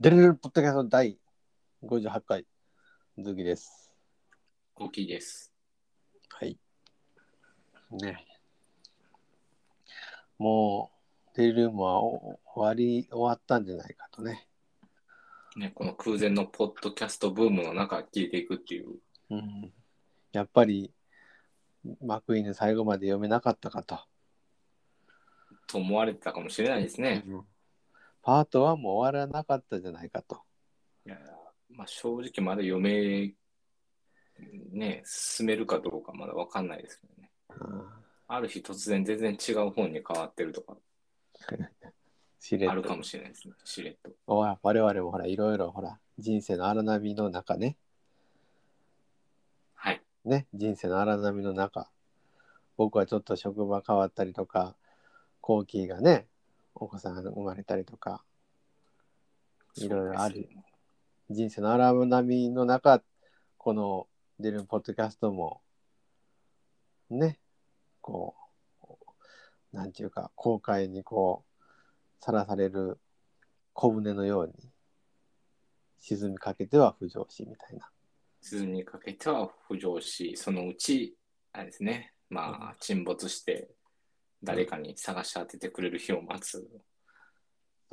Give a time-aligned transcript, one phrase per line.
[0.00, 1.16] デルデルポッドキャスト第
[1.84, 2.44] 58回、
[3.16, 3.92] ズキです。
[4.74, 5.52] 大きいです。
[6.30, 6.58] はい。
[7.92, 8.26] ね。
[10.36, 10.90] も
[11.32, 14.48] う、デイルームはお終わり、終わったんじゃないかとね。
[15.54, 18.96] ね、この空前のポッドキャストブームの中消えていくっていう。
[19.30, 19.72] うん。
[20.32, 20.92] やっぱり、
[22.04, 24.00] マクイーン最後まで読めなかったかと。
[25.68, 27.22] と思われてたかもしれないですね。
[27.28, 27.44] うん
[28.24, 30.40] パート1も終わらなかったじゃないかと。
[31.06, 31.18] いや
[31.68, 33.34] まあ、正直まだ読め、
[34.72, 37.30] ね、進めるかどうかまだわかんないですけどね。
[37.60, 40.78] うんある日突然全然違う本に変わってるとか
[42.40, 43.54] しれっとあるかもしれないですね。
[43.64, 44.10] しれっと。
[44.26, 47.76] おい我々もほらいろいろほら人生の荒波の中ね
[49.74, 50.02] はい。
[50.24, 51.90] ね人生の荒波の中
[52.78, 54.74] 僕はちょっと職場変わったりとか
[55.42, 56.26] コーキーがね
[56.74, 58.22] お子さんが生まれたりとか
[59.76, 60.48] いろいろある。
[61.30, 63.02] 人生の荒波の中
[63.56, 64.06] この
[64.38, 65.62] 出るポッドキャストも
[67.08, 67.38] ね
[68.02, 68.34] こ
[69.72, 72.98] うなんていうか後悔にこうさらされる
[73.72, 74.52] 小舟のように
[76.06, 77.88] 沈みかけては浮上しみたいな。
[78.42, 81.16] 沈みかけては浮上し、そのうち、
[81.54, 83.70] あれですね、まあ、沈没して、
[84.44, 86.66] 誰かに探し当ててくれる日を待つ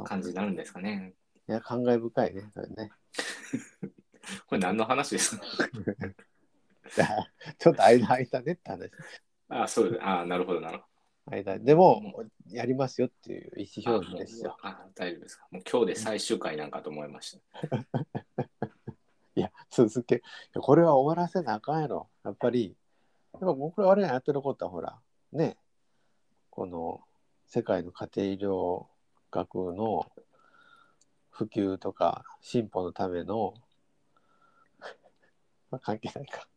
[0.03, 1.13] 感じになるんですかね。
[1.47, 2.91] いや感慨深いねそれね
[4.47, 5.43] これ何の話ですか？
[7.57, 8.91] ちょっと間空いたねって話
[9.49, 10.03] あそうです。
[10.03, 10.85] あなるほど、なるほ
[11.31, 12.01] 間でも
[12.49, 13.95] やりますよっていう意思ど。
[14.05, 15.47] 表示ですよああ大丈夫ですか？
[15.51, 17.77] もう今日で最終回なんかと思いました。
[19.35, 20.21] いや、続け。
[20.55, 22.09] これは終わらせなあかんやろ。
[22.25, 22.75] やっぱり、
[23.33, 24.99] やっぱ僕ら我々がやってることはほら、
[25.31, 25.57] ね、
[26.51, 27.01] この
[27.47, 28.85] 世界の家庭医療
[29.31, 30.05] 学の
[31.31, 33.55] 普及とか進歩のための、
[35.71, 36.47] まあ、関係ないか。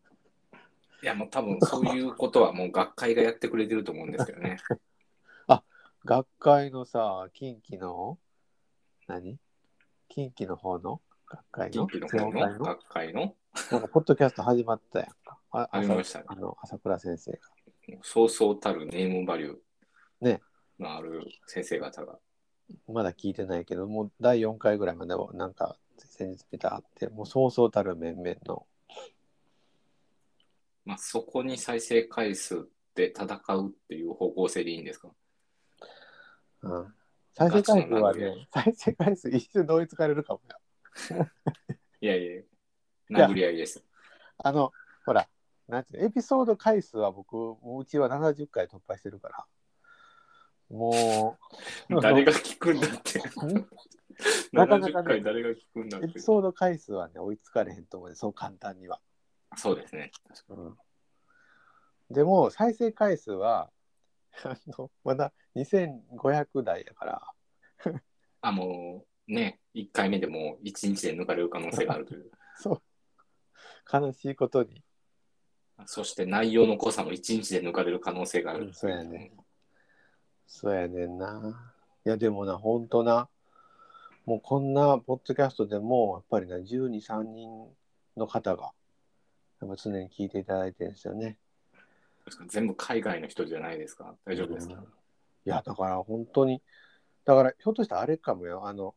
[1.02, 4.58] いや、もう多分そういうことはもう学会がやってくれてると思うんですけどね。
[6.04, 8.18] 学会のさ、近畿の、
[9.06, 9.38] 何？
[10.08, 11.00] 近畿の方の？
[11.26, 11.86] 学会の？
[11.86, 12.58] 近畿の方の？
[12.58, 12.64] の？
[12.64, 13.34] 学会の？
[13.72, 15.38] なんかポッドキャスト始まったやんか。
[15.50, 17.38] あ始めましたねあの朝倉先生が。
[18.02, 19.56] そうそうたるネームバリュー
[20.20, 20.40] ね
[20.78, 22.18] のある先生方が。
[22.88, 28.66] まだ聞いてないけど、もう第4回ぐらいまではなんか先日見たあって、もうそうそうたる面々の。
[30.84, 33.24] まあ、そこに再生回数で戦
[33.54, 35.10] うっていう方向性でいいんですか？
[36.62, 36.94] うん、
[37.34, 40.40] 再生回数はね、再生回数一瞬同一かれるかも
[41.18, 41.26] よ。
[42.00, 42.26] いやい
[43.10, 43.84] や、殴り合いです。
[44.38, 44.72] あの、
[45.04, 45.28] ほら、
[45.68, 49.46] なんていうのエピソード回数は僕、もううちは70回突破してるから。
[50.70, 51.38] も
[51.90, 53.22] う、 誰が聞くんだって。
[54.52, 56.20] なかなかね70回誰が聞くんだってエピ。
[56.20, 59.00] ソード回数はね、追いつかれへんと思うね、そう簡単には。
[59.56, 60.10] そうですね。
[60.28, 60.76] 確かうん、
[62.10, 63.70] でも再生回数は
[64.44, 67.22] あのまだ2500台やから
[68.40, 72.30] あ、もうね、1回目でもう1日で抜かれる可能性があるという。
[72.56, 72.82] そう
[73.92, 74.82] 悲しいことに
[75.86, 78.66] そして内容の濃さも1日で抜かれる可能性がある。
[78.66, 79.32] うんそうやね。
[80.46, 81.72] そうやねんな。
[82.06, 83.28] いやでもなほんとな。
[84.26, 87.68] もうこんなポッドキャストでもやっぱりな123人
[88.16, 88.72] の方が
[89.60, 91.36] やっぱ常に聞いていただいてるんですよね。
[92.24, 94.14] 確かに全部海外の人じゃないですか。
[94.24, 94.80] 大丈夫ですか、うん。
[94.80, 94.84] い
[95.44, 96.62] やだから本当に
[97.24, 98.66] だからひょっとしたらあれかもよ。
[98.66, 98.94] あの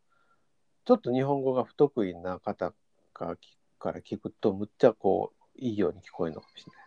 [0.86, 2.74] ちょっと日本語が不得意な方
[3.14, 3.38] が
[3.80, 6.87] から聞くとむっちゃこういいように聞こえるのかもしれない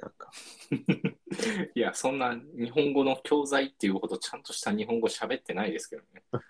[0.00, 0.30] なんか
[1.74, 6.22] いや、そんな日本語の教材っていうほどちゃんとした日本語喋ってないですけどね。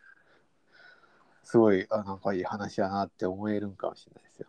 [1.42, 4.48] すごいあなんかいい話やなって思えるんかもしれないですよ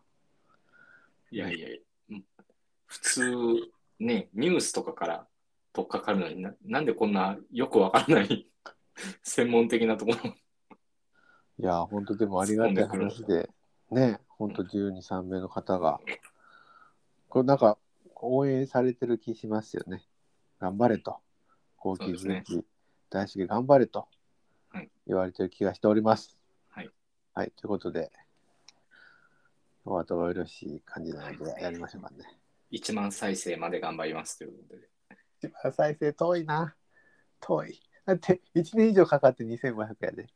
[1.31, 1.67] いやいや、
[2.11, 2.25] うん
[2.85, 3.31] 普通、
[3.99, 5.27] ね、ニュースとかから
[5.73, 8.47] 取っかかるのにな、なんでこんなよくわからない
[9.23, 10.35] 専門的なところ。
[11.59, 13.49] いや本当でもありがたい話で
[13.91, 15.99] ね本当12、3名の方が
[17.29, 17.77] これなんか
[18.23, 20.03] 応援されてる気しますよね。
[20.59, 21.17] 頑張れと。
[21.77, 22.65] 高級そうです人気、
[23.09, 24.07] 大好き頑張れと。
[24.69, 24.89] はい。
[25.05, 26.37] 言われてる気がしております。
[26.69, 26.89] はい、
[27.33, 28.11] はい、ということで
[29.85, 32.23] お後がよろしい感じなのでやりましょうかね、
[32.71, 34.87] 1万再生まで頑張りますということで。
[35.39, 36.75] 一番再生遠いな。
[37.41, 37.81] 遠い。
[38.05, 40.27] だって1年以上かかって2500やで。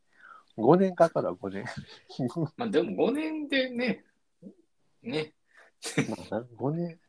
[0.57, 1.65] 5年かかるわ5年。
[2.57, 4.03] まあでも5年でね、
[5.01, 5.33] ね、
[6.09, 6.99] まあな5年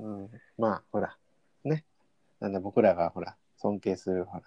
[0.00, 1.16] うんまあほら
[1.64, 1.84] ね
[2.40, 4.42] なんだ僕らがほら尊敬するほら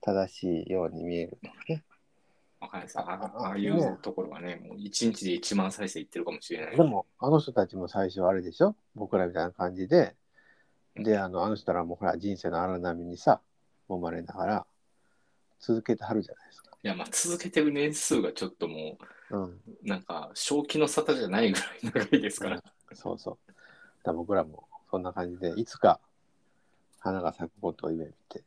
[0.00, 1.84] 正しいように見えるとかね
[2.60, 4.80] わかはい、さあああいねうところがね、もう1
[5.12, 6.76] 日で1万再生いってるかもしれない。
[6.76, 8.74] でも、あの人たちも最初あれでしょ？
[8.94, 10.16] 僕らみたいな感じで、
[10.96, 13.42] で、あの、あの人らもほら、人生の荒波にさ、
[13.90, 14.66] 揉まれながら、
[15.60, 16.70] 続けてはるじゃないですか。
[16.82, 18.96] いや、まあ続けてる年数がちょっとも
[19.30, 19.42] うん。
[19.44, 21.58] う、なんか、正気の沙汰じゃないぐ
[21.92, 22.62] らい長いですから。
[22.94, 23.52] そうそう。
[24.02, 24.66] だ僕らも
[24.96, 26.00] そんな感じで、いつか
[27.00, 28.42] 花が咲くことを夢見て、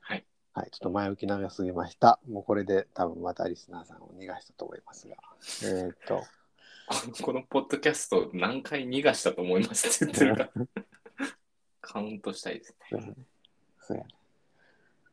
[0.00, 0.24] はい。
[0.52, 2.20] はい、ちょっと前置き長すぎました。
[2.30, 5.16] もうこれで多分またリスナーさんを逃がしたと思いますが。
[5.64, 6.22] えーっと、
[7.24, 10.84] このポッドキャスト何回逃がしたと思いますって言ってるか。
[11.82, 12.76] カウントしたいですね。
[12.90, 13.14] そうやね。
[13.80, 14.08] そうやね。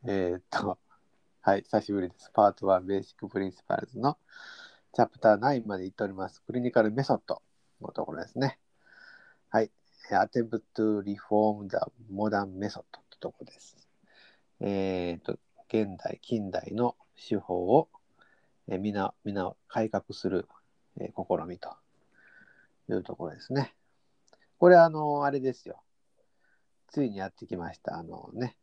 [0.04, 0.78] えーっと、
[1.40, 2.30] はい、久しぶりです。
[2.32, 4.16] パート1 Basic Principles の
[4.92, 6.40] Chapter 9まで行っております。
[6.46, 7.42] clinical method
[7.80, 8.60] のところですね。
[10.10, 11.78] Attempt to Reform the
[12.12, 13.76] Modern Method ととこです。
[14.60, 15.38] えーっと、
[15.68, 17.88] 現代、近代の手法を、
[18.68, 20.48] えー、みな、みな改革する、
[20.98, 21.74] えー試みと
[22.88, 23.74] いうところですね。
[24.58, 25.82] これ、あの、あれですよ。
[26.88, 27.96] ついにやってきました。
[27.96, 28.56] あのね、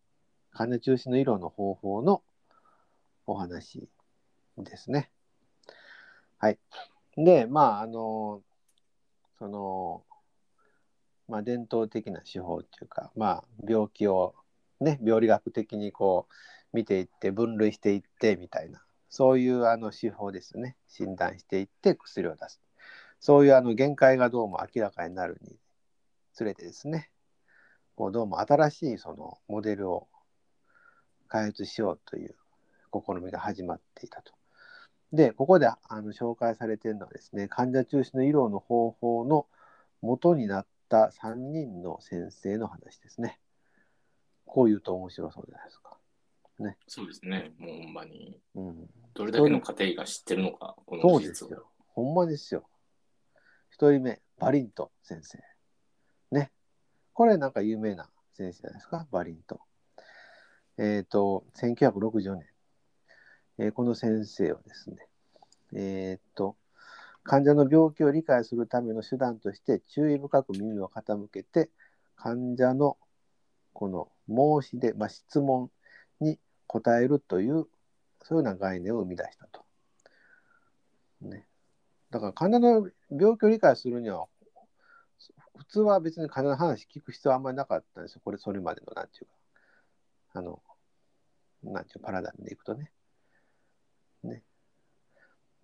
[0.51, 2.21] 金中止の色の方法の
[3.25, 3.87] お話
[4.57, 5.09] ですね。
[6.37, 6.59] はい。
[7.17, 8.41] で、まあ、あの、
[9.39, 10.03] その、
[11.29, 14.35] まあ、伝統的な手法っていうか、まあ、病気を
[14.79, 16.33] ね、病理学的にこう、
[16.75, 20.75] 見ていって、分類していってみたいな、そういうあの手法ですね。
[20.87, 22.61] 診断していって薬を出す。
[23.19, 25.57] そういうあの限界がどうも明らかになるに
[26.33, 27.09] つれてですね、
[27.95, 30.07] こうどうも新しいそのモデルを
[31.27, 32.35] 開発しようという
[32.93, 34.33] 試みが始まっていたと。
[35.11, 39.47] で、ここであの紹介されているのはですね、患者中心の医療の方法の
[40.01, 43.39] 元になった3人の先生の話ですね。
[44.45, 45.99] こう言うと面白そうじゃないですか。
[46.87, 47.51] そうですね。
[47.57, 48.89] もうほんまに、うん。
[49.13, 51.29] どれだけの家庭が知ってるのか、こそうの事実を。
[51.29, 51.69] ですよ。
[51.87, 52.67] ほんまですよ。
[53.69, 55.39] 一人目、バリント先生。
[56.31, 56.51] ね。
[57.13, 59.61] これなんか有名な先生じゃないですか、バリント。
[60.77, 62.45] えっ、と、1964年、
[63.59, 65.07] えーこの先生はですね、
[65.73, 66.55] えっ、と、
[67.23, 71.69] 患者の病気を理解するための手段として注意深く耳を傾けて、
[72.15, 72.97] 患者の
[73.73, 74.11] この
[74.61, 75.69] 申し出、まあ、質問
[76.19, 77.67] に答えるという、
[78.23, 79.63] そういうような概念を生み出したと。
[81.21, 81.45] ね。
[82.09, 84.27] だから患者の病気を理解するには、
[85.57, 88.21] 普通は別に患者の話聞く必要はあんまりなかったんですよ。
[88.23, 89.31] これ、それまでの、なんていうか、
[90.33, 90.61] あの、
[91.63, 92.91] なんていうパラダイムでいくとね。
[94.23, 94.43] ね。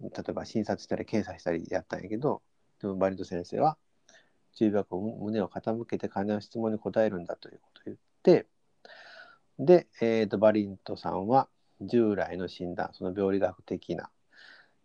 [0.02, 2.42] 例えば診察したり検査したりやったんやけど、
[2.82, 3.78] でもバリント先生は、
[4.54, 8.48] 注意深く胸を傾けて患者の質問に答えるんだということを言って、
[9.60, 11.48] で、えーとバリントさんは
[11.82, 14.10] 従来の診断、その病理学的な、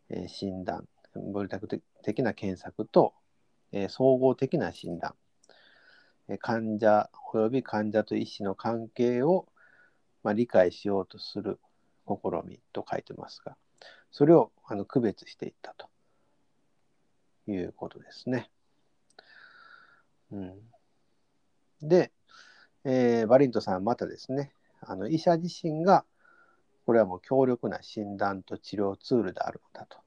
[0.09, 3.15] えー診断、病理学的な検索と、
[3.73, 5.15] えー総合的な診断、
[6.29, 9.47] えー患者及び患者と医師の関係を、
[10.23, 11.59] まあ、理解しようとする
[12.07, 12.15] 試
[12.45, 13.57] みと書いてますが、
[14.11, 15.91] それをあの区別していったと。
[17.53, 18.51] いうことですね。
[20.33, 20.59] うん、
[21.83, 22.13] で、
[22.85, 26.05] えーバリントさんはまたですね、あの医者自身が
[26.87, 29.99] これはもう強力な診断と治療ツールであるのだと。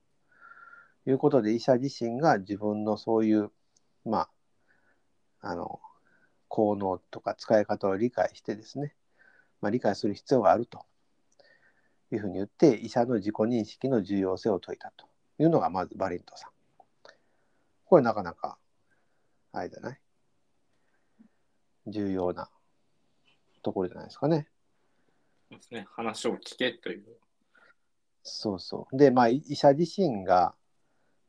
[1.06, 3.52] いうことで医者自身が自分のそういう
[4.06, 4.30] ま
[5.42, 5.82] ああの
[6.48, 8.96] 効能とか使い方を理解してですね、
[9.60, 10.86] まあ、理解する必要があると。
[12.16, 15.08] いうふうに言って医者の自己認識の重要性を説いたと
[15.40, 16.52] いうのがまずバリントさん。
[17.86, 18.58] これなかなか
[19.52, 20.00] あれじゃない？
[21.88, 22.50] 重要な
[23.62, 24.48] ところじゃないですかね。
[25.50, 25.86] そうですね。
[25.92, 27.04] 話を聞けという。
[28.24, 28.98] そうそう。
[28.98, 30.56] で、まあ、い医者自身が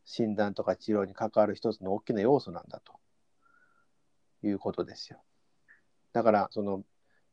[0.05, 2.93] 診断とか治療に関わる一つの大きな要素なんだと
[4.47, 5.21] いうことですよ。
[6.13, 6.85] だから、その、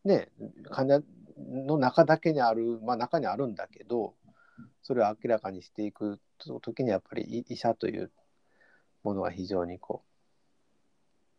[0.03, 0.29] ね、
[0.71, 1.03] 患者
[1.49, 4.15] の中だけにある、まあ、中にあるんだけど、
[4.83, 6.19] それを明らかにしていく
[6.61, 8.11] 時にやっぱり医医者という
[9.03, 10.11] ものが非常にこう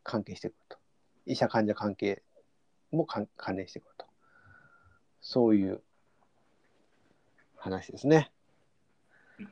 [0.03, 0.79] 関係してくると。
[1.27, 2.23] 医者患者関係
[2.91, 4.07] も関関連してくると。
[5.21, 5.83] そういう
[7.57, 8.33] 話ですね。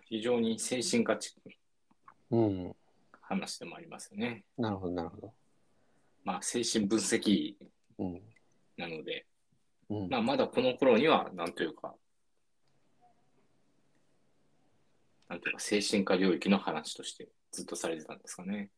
[0.05, 1.49] 非常に精神科チック
[2.31, 2.77] なうん。
[3.21, 4.45] 話でもありますよね。
[4.59, 5.33] なるほど、なるほど。
[6.25, 7.55] まあ、精神分析
[7.99, 8.21] うん。
[8.77, 9.27] なので、
[9.91, 11.95] うんまあ、まだこの頃には、なんというか、
[15.29, 18.71] なんというか、精神科領域の話としてずっとされてたんですかね。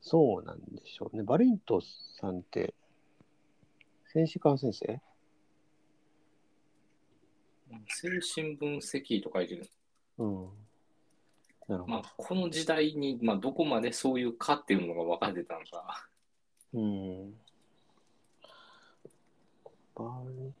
[0.00, 1.22] そうなんでしょうね。
[1.22, 1.80] バリント
[2.18, 2.74] さんって、
[4.12, 5.00] 戦士官先生？
[7.88, 9.68] 精神分析と書いてる。
[10.18, 10.44] うん。
[11.68, 11.86] なるほど。
[11.86, 16.08] まあ、この時代に、まあ、どこまでそういうかっていうのが分かってたのか。
[16.72, 17.34] うん。
[19.96, 20.52] バリ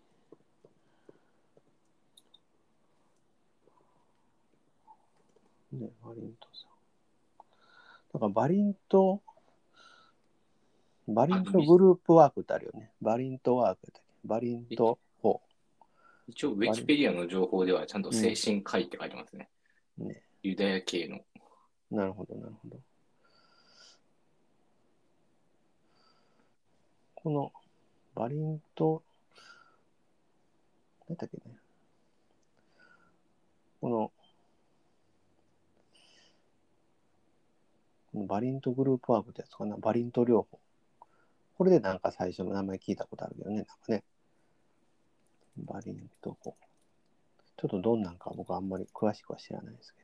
[5.78, 6.70] ね、バリントさん。
[8.14, 9.20] だからバリント、
[11.06, 12.90] バリントグループワークってあるよね。
[13.02, 14.00] バリントワークだっけ？
[14.24, 15.42] バリント法。
[16.28, 19.50] 一応、ウィキペディアの情報ではちゃんと精神科医って書いてますね。
[19.98, 20.22] ね。
[20.42, 21.20] ユダヤ系の。
[21.90, 22.78] なるほど、なるほど。
[27.14, 27.52] この
[28.14, 29.02] バリント、
[31.08, 31.36] 何だっけ？
[31.36, 31.56] ね。
[33.80, 34.10] この、
[38.12, 39.76] このバリントグループワークってやつかな？
[39.76, 40.58] バリント療法。
[41.56, 44.04] これでなんか最初の名前聞いたことあるけどね、なんかね。
[45.56, 46.54] バリント法。
[47.56, 50.02] ちょっとどんなんか僕あんまり詳しくは知らないですけ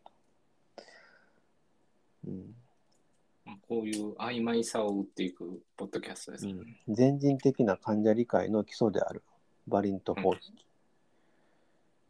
[2.26, 2.28] ど。
[2.28, 2.54] うん。
[3.44, 6.54] まあこういう曖昧さを打っていくポッドキャストですね。
[6.88, 9.22] 全人的な患者理解の基礎である
[9.66, 10.54] バリント方式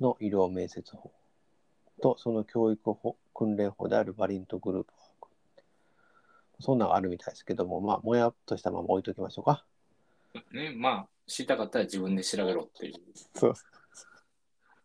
[0.02, 1.12] の医療面接法。
[2.02, 5.28] とその教育法訓練法であるバリントグループワーク
[6.60, 9.64] そんなのがあるみたいですけどもまあもやっとしたまま置いときましょうか。
[10.52, 12.94] ね、まあ、知りたかったら自分で調べろっていう、
[13.34, 13.54] そう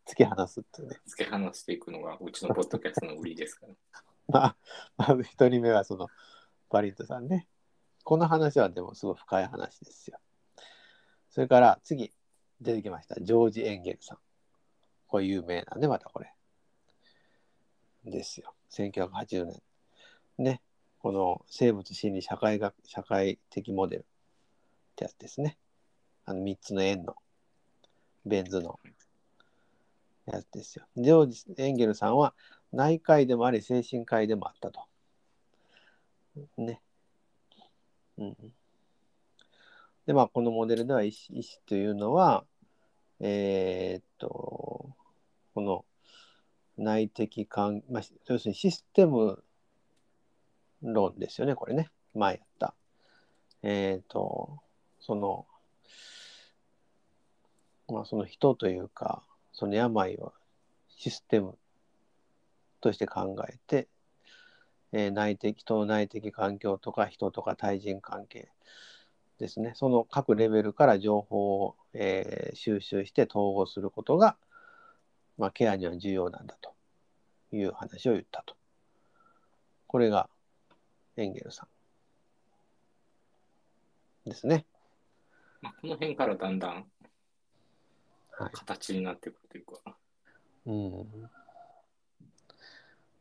[0.05, 0.97] 突き放すっていうね。
[1.05, 3.73] 付け離していくのがうちのポッドキャストの売りですから。
[4.27, 4.55] まあ
[4.97, 6.09] まず一人目はその
[6.69, 7.47] バリントさんね。
[8.03, 10.19] この話はでもすごい深い話ですよ。
[11.29, 12.11] それから次
[12.59, 13.15] 出てきました。
[13.21, 14.19] ジョージ・エンゲルさん
[15.07, 16.33] これ有名なんでまたこれ。
[18.05, 18.53] ですよ。
[18.71, 19.61] 1980年。
[20.37, 20.61] ね。
[20.99, 24.03] この生物心理社会学社会的モデルっ
[24.95, 25.57] てやつですね。
[26.25, 27.15] あの3つの円の。
[28.25, 28.79] ベン図の。
[30.25, 30.85] やつですよ。
[30.97, 32.33] ジョージ・エンゲルさんは
[32.73, 34.81] 内科医でもあり精神科医でもあったと。
[36.57, 36.81] ね。
[38.17, 38.35] うん。
[40.05, 42.45] で、まあ、このモデルでは医師医師というのは、
[43.19, 44.89] えーっと、
[45.55, 45.85] この
[46.77, 49.43] 内的関、まあ、要するにシステム
[50.81, 51.89] 論ですよね、これね。
[52.13, 52.75] 前やった。
[53.63, 54.59] えーっと、
[54.99, 55.47] その、
[57.87, 60.33] まあ、その人というか、その病を
[60.89, 61.57] システム
[62.81, 63.87] として考えて、
[64.91, 68.49] えー内的人の内的環境とか人とか対人関係
[69.39, 69.73] ですね。
[69.75, 74.37] その各レベルから情報を、えー収集して統合することが、
[75.37, 76.73] まあ、ケアには重要なんだと
[77.55, 78.55] いう話を言ったと。
[79.85, 80.29] これが
[81.15, 81.67] エンゲルさ
[84.25, 84.65] んですね。
[85.61, 86.85] まあ、この辺からだんだん
[88.31, 88.51] はい。
[88.53, 89.97] 形になっていくというか、
[90.65, 91.29] うん。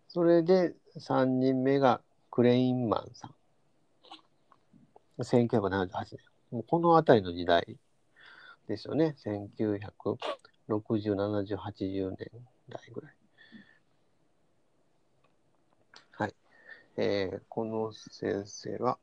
[0.08, 3.35] それで3人目がクレインマンさん。
[5.18, 6.18] 1978年。
[6.50, 7.78] もうこの辺りの時代
[8.68, 9.16] ですよね。
[9.24, 10.16] 1960、
[10.68, 12.30] 70、80年
[12.68, 13.14] 代ぐらい。
[16.12, 16.34] はい。
[16.96, 18.98] えーこの先生は、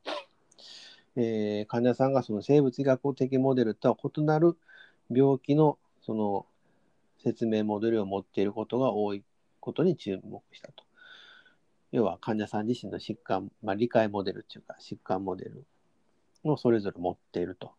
[1.16, 4.56] えー患者さんがその生物学的モデルとは異なる
[5.10, 6.46] 病気のその
[7.18, 9.24] 説明モデルを持っていることが多い
[9.60, 10.84] ことに注目したと。
[11.90, 15.64] 要は患者さん自身の疾患、まあ、理解モデルっていうか疾患モデル
[16.44, 17.72] をそれぞれ持っていると。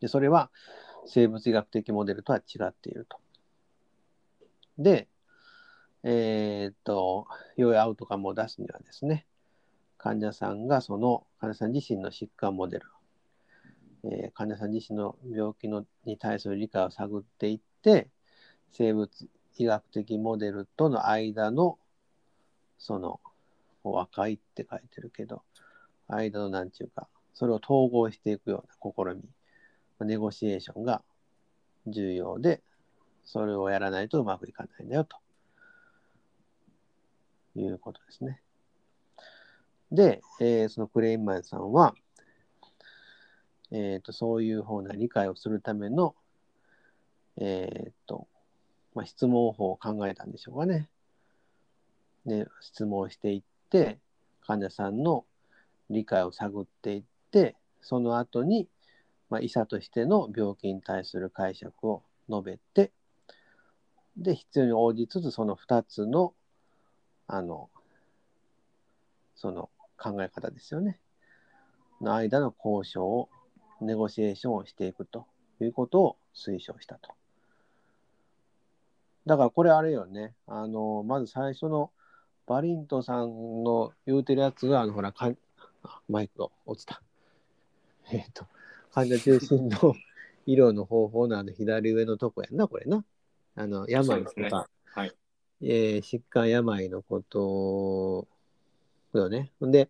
[0.00, 0.50] でそれは
[1.06, 3.18] 生物医学的モデルとは違っていると。
[4.78, 5.08] で、
[6.02, 9.26] えーっと、良いアウトカムを出すにはですね、
[9.98, 12.86] 患者さんがその患者さん自身の疾患モデル、
[14.04, 18.08] えー患者さん自身の病気のに対する理解を探っていって、
[18.72, 19.08] 生物
[19.56, 21.78] 医学的モデルとの間の
[22.78, 23.20] その
[23.84, 25.42] 和解って書いてるけど
[26.08, 29.22] 間のなんちゅうかそれを統合していくような試み
[30.06, 31.02] ネゴシエーションが
[31.86, 32.62] 重要で
[33.24, 35.16] それをやらないとうまくいかないんだよと
[37.56, 38.40] いうことですね。
[39.92, 41.94] で、えーそのクレインマンさんは、
[43.70, 46.14] えー、とそういう方な理解をするための、
[47.36, 48.26] えーと
[48.94, 50.88] まあ、質問法を考えたんでしょうかね。
[52.26, 53.98] で質問していって
[54.40, 55.24] 患者さんの
[55.90, 58.68] 理解を探っていってその後に、
[59.28, 62.92] まあ、医者としての病気に対する解釈を述べて
[64.16, 66.32] で必要に応じつつその2つの
[67.26, 67.68] あの
[69.34, 71.00] その考え方ですよね
[72.00, 73.28] の間の交渉を
[73.80, 75.26] ネゴシエーションをしていくと
[75.60, 77.10] いうことを推奨したと
[79.26, 80.34] だからこれあれよね。
[80.46, 81.90] あの、まず最初の
[82.46, 85.30] バリントさんの言うてるやつが、あの、ほら、か
[86.08, 87.02] マイクが落ちた。
[88.12, 88.46] えっ、と、
[88.92, 89.94] 患者中心の
[90.46, 93.04] 医療の方法のあの左上のとこやんな、これな。
[93.54, 95.12] あの、病とそうですねか、はい。
[95.62, 98.26] えー疾患病のこと
[99.18, 99.52] よね。
[99.60, 99.88] ほんで、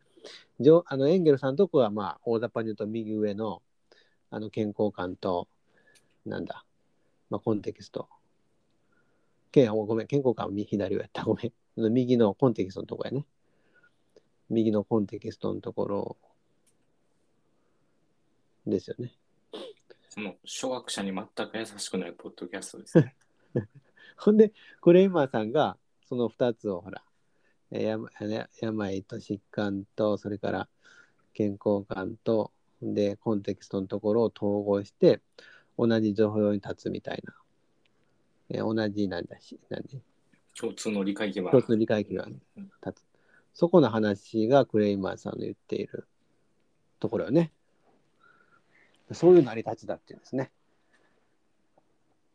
[0.61, 3.63] ジョあのエンゲルさんのとこは、まあ、大雑把に言うと右上の
[4.31, 5.49] あの健康観と、
[6.27, 6.65] なんだ、
[7.31, 8.09] まあ、コンテキスト。
[9.53, 11.25] けんごめん、健康観は右左上やった。
[11.25, 11.93] ごめん。
[11.93, 13.27] 右のコンテキストのとこやね。
[14.51, 16.17] 右のコンテキストのところ
[18.67, 19.13] ですよね。
[20.09, 23.17] その初学者に全く優しくないポッドキャストですね。
[24.17, 25.77] ほんで、クレイマーさんが
[26.09, 27.03] その2つをほら、
[27.71, 27.99] や
[28.61, 30.69] 病と疾患と、それから
[31.33, 35.21] 健康観と、で、コンテキストのところを統合して、
[35.77, 37.35] 同じ情報に立つみたいな。
[38.51, 40.01] えー同じなんだし、なんで、
[40.57, 41.51] 共通の理解基盤。
[41.51, 43.05] 共通の理解基盤うん立つ。
[43.53, 46.07] そこの話がクレイマーさんの言っている
[47.01, 47.53] ところよね。
[49.13, 50.51] そういう成り立ちだっていうんですね。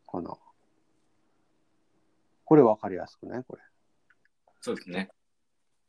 [0.06, 0.38] この、
[2.44, 3.62] これ分かりやすくね、これ。
[4.60, 5.10] そうですね。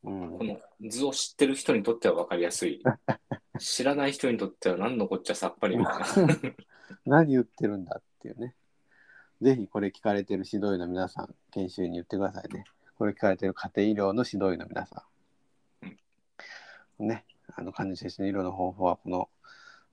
[0.03, 0.59] うんこの
[0.89, 2.81] 図を知ってる人にとっては分かりやすい。
[3.59, 5.77] 知らない人にとっては何のこっちゃさっぱり。
[7.05, 8.55] 何言ってるんだっていうね。
[9.41, 12.63] ぜひこれ聞かれてる指導医の皆さん、研修に言ってくださいね。
[12.97, 15.03] これ聞かれてる家庭医療の指導医の皆さ
[16.99, 17.07] ん。
[17.07, 19.29] ね、あの患者中心の医療の方法はこの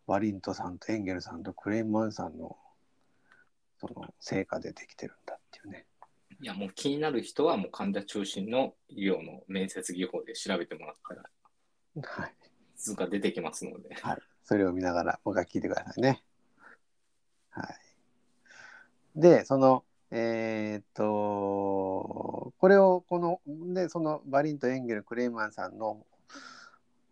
[0.09, 2.57] ワリントさんとエンゲルさんとクレイマンさんの
[3.79, 5.85] その成果でできてるんだっていうね。
[6.41, 11.23] いや、もう気になる人はもう患者中心の医療の面接技法で調べてもらったら
[12.03, 12.35] はい。
[12.77, 13.95] 図が出てきますので。
[14.00, 14.19] はい。
[14.45, 16.23] それを見ながら、もう一回聞いてくださいね。
[17.50, 19.21] はい。
[19.21, 23.41] で、その、えーっと、これを、この、
[23.75, 26.06] で、そのバリンとエンゲル・クレイマンさんの、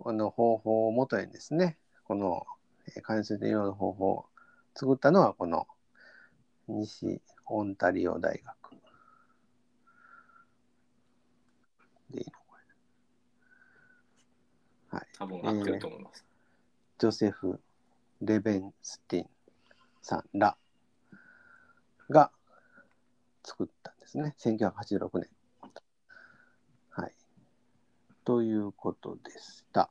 [0.03, 2.56] あの方法をもとにですね、この、えー
[3.03, 4.27] 関数的医療の方法を
[4.75, 5.67] 作ったのは、この、
[6.69, 8.57] 西オンタリオ大学。
[12.11, 12.57] でいいのこ
[14.91, 14.99] れ。
[14.99, 15.07] はい。
[15.19, 16.25] 多分合ってると思います。
[16.99, 17.61] ジョセフ・
[18.23, 19.27] レベンスティン
[20.03, 20.57] さんら
[22.09, 22.31] が
[23.45, 24.35] 作ったんですね。
[24.39, 25.29] 1986年。
[26.91, 27.13] はい。
[28.25, 29.91] ということでした。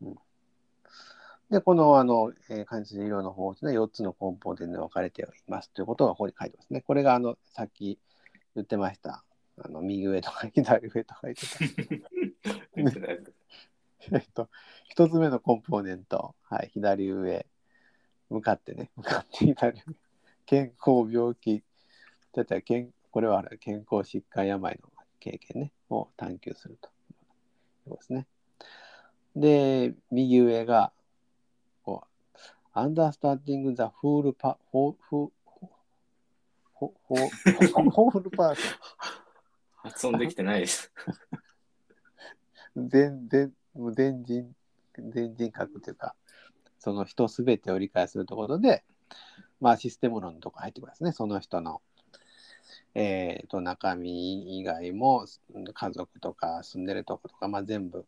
[0.00, 0.16] うん、
[1.50, 6.80] で、この、あの、えー、関節医療の方法で4つのコンポーネントに分かれていますということがここに書いてますね。
[6.80, 7.98] これが、あの、さっき
[8.54, 9.24] 言ってました。
[9.58, 12.16] あの、右上とか左上とか言ってた。
[14.12, 14.48] えっと、
[14.88, 17.46] 一つ目のコンポーネント、はい、左上、
[18.30, 19.96] 向かってね、向かって左上、
[20.46, 21.62] 健康病気、
[22.32, 28.26] だったら健これは健康疾患病の経験ね、を探求するということですね。
[29.34, 30.92] で、右上が、
[32.76, 35.32] understanding the full pa, whole, whole,
[36.74, 37.30] whole,
[37.90, 38.56] whole person
[39.76, 40.92] 発音できてないです。
[42.76, 44.54] 全全もう全人
[44.98, 46.14] 全人格というか
[46.78, 48.84] その人すべてを理解するところで
[49.60, 51.12] まあシステム論のとこ入ってくるんですね。
[51.12, 51.80] その人の、
[52.94, 55.26] えー、と中身以外も
[55.72, 58.06] 家族とか住んでるとことか、まあ、全部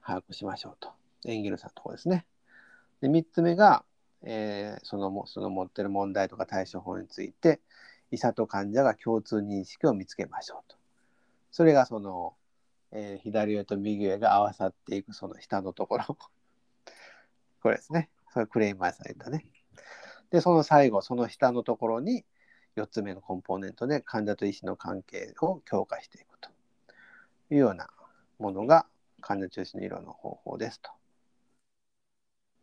[0.00, 0.92] 把握しましょうと。
[1.24, 2.26] エンゲルさんのところですね
[3.02, 3.84] で3つ目が、
[4.22, 7.60] えーそのもその持ってる問題とか対処法について
[8.10, 10.76] 医者と患者が共通認識を見つけましょうと
[11.50, 12.34] それがその
[12.92, 16.16] えー左上と右上が合わさっていくその下のところ。
[17.62, 18.10] これですね。
[18.32, 19.46] それクレイマーさん言ったね。
[20.30, 22.24] で、その最後、その下のところに
[22.76, 26.50] 4つ目のコンポーネントで患者と医師の関係を強化していくと
[27.50, 27.88] いうような
[28.38, 28.86] ものが
[29.20, 30.90] 患者中心の医療の方法ですと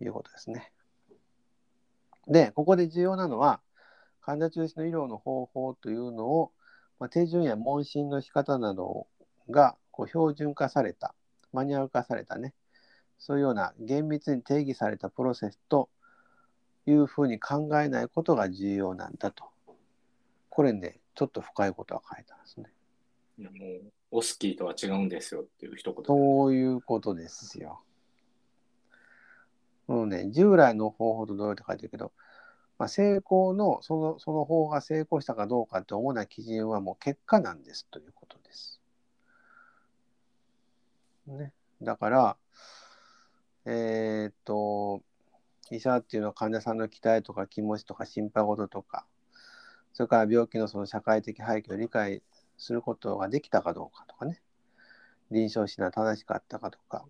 [0.04, 0.72] いうことですね。
[2.28, 3.62] で、ここで重要なのは
[4.22, 6.52] 患者中心の医療の方法というのを、
[7.00, 9.08] まあ、手順や問診の仕方など
[9.50, 11.16] がこう標準化された、
[11.52, 12.54] マニュアル化されたね、
[13.18, 15.90] そういうような厳密に定義されたプロセスと
[16.86, 19.46] いうふうに考えないことが重要なんだと。
[20.50, 22.70] これね、ちょっと深いことが書いてあるんですね。
[23.40, 23.58] いやも
[23.88, 26.08] う、オスキーとは違うんですよっていう一言で。
[26.08, 27.82] そういうことですよ。
[29.90, 32.12] もうね、従来の方法と同様って書いてるけど、
[32.78, 38.80] まあ、成功のその、その方法が成功したかどうかって主な基準はもう結果なんですということです。
[41.26, 41.54] ね。
[41.82, 42.38] だから、
[43.66, 45.02] えーっと、
[45.72, 49.08] 医者っていうのは患者さんの期待とか気持ちとか心配事とか、
[49.94, 52.22] それから病気のその社会的背景を理解
[52.60, 54.40] することができたかどうかとかね、
[55.32, 57.06] 臨床診断正しかったかとか、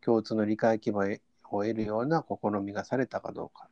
[0.00, 1.20] 共通の理解基盤
[1.56, 3.68] を得るような試みがされたかどうか、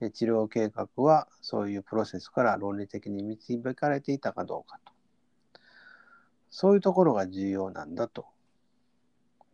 [0.00, 4.92] で治療計画はそういうプロセスから論理的に導かれていたかどうかと。
[6.50, 8.26] そういうところが重要なんだと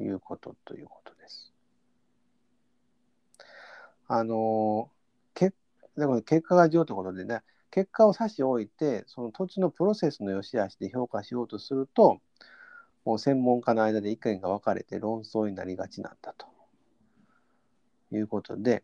[0.00, 1.52] いうことということです。
[4.09, 4.90] あの、
[5.35, 5.52] け
[5.96, 12.20] でも結果が重要ということでね、結果を差し置いて、その土地のプロセスの良し悪しで評価しようとすると、
[13.05, 16.46] もう専門家の間で意見が分かれて論争になりがちなんだと
[18.12, 18.83] いうことで、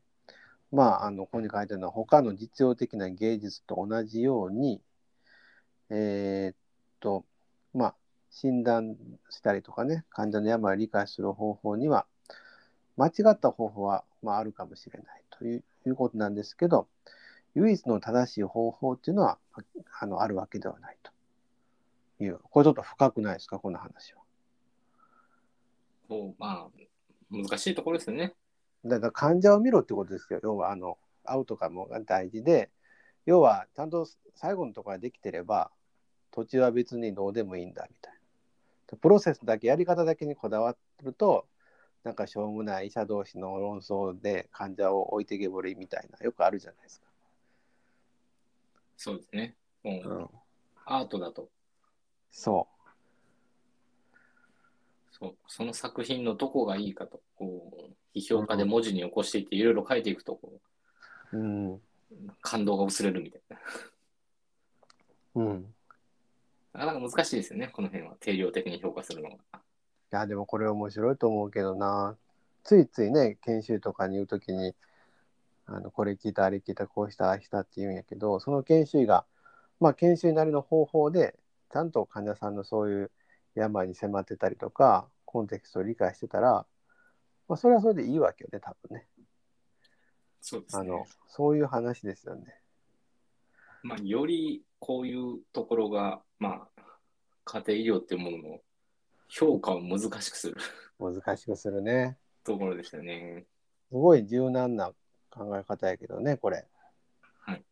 [0.70, 4.80] まあ、あの、ここに書いてあるのは、他の実用的な芸術と同じように、
[5.90, 6.56] えーっ
[7.00, 7.24] と、
[7.74, 7.94] まあ、
[8.30, 8.96] 診断
[9.28, 12.06] したりとかね、患者の病を理解する方法には、
[12.96, 16.88] 間違った方法は、まあ、あるかもしれないということなんですけど、
[17.54, 19.38] 唯一の正しい方法っていうのは
[20.00, 21.12] あのあるわけではないと
[22.24, 24.22] いう、これちょっと深くないですか、この話は。
[26.08, 26.68] そうまあ、
[27.30, 28.34] 難しいところですよね。
[28.84, 32.70] だから患者を見ろってことですよ、要はあの会うとかもが大事で、
[33.26, 35.70] 要はちゃんと最後のところができてれば、
[36.30, 38.98] 途中は別にどうでもいいんだみたいな。
[38.98, 41.46] プロセスだけ、やり方だけにこだわると、
[42.04, 47.06] なんかしょうもない医者同士の論争で患者を置いてけぼりみたいな、よくあるじゃないですか。
[48.96, 49.56] そうですね。
[49.82, 50.28] もう、うん、
[50.84, 51.48] アートだと
[52.30, 52.71] そそう、
[55.46, 57.72] その作品のどこがいいかと、こ
[58.14, 60.60] う、批評家で文字に起こしていって、いろいろ書いていくと、こ
[61.32, 61.36] う。
[61.36, 61.74] うん。
[61.74, 61.80] う、
[62.40, 63.58] 感動が薄れるみたいな。
[65.34, 65.74] うん。
[66.72, 68.16] なかなか難しいですよね、この辺は。
[68.20, 69.36] 定量的に評価するのが。
[69.36, 69.38] い
[70.10, 72.16] や、でもこれ面白いと思うけどな。
[72.64, 74.74] ついついね、研修とかに言うときに、
[75.66, 79.24] あのこれ聞いた、あれ聞いた、こうした、ああしたって言うんやけど、その研修医が、
[79.80, 81.34] まあ、研修医なりの方法で、
[81.72, 83.10] ちゃんと患者さんのそういう
[83.54, 86.66] 病に迫ってたりとか、コンテクストを理解してたら、
[87.48, 89.08] まあ、それはそれでいいわけよね、多分ね。
[90.40, 92.60] そうですねあの。、そういう話ですよね。
[93.82, 96.82] まあ、よりこういうところが、まあ、
[97.44, 98.60] 家庭医療っていうものの
[99.28, 100.56] 評価を難しくする
[100.98, 102.16] 難しくするね。
[102.44, 103.46] ところですよね。
[103.88, 104.92] すごい柔軟な
[105.30, 106.66] 考え方やけどね、これ。
[107.40, 107.64] はい。